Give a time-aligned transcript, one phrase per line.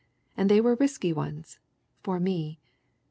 [0.35, 1.59] And they were risky ones
[2.01, 2.59] for me.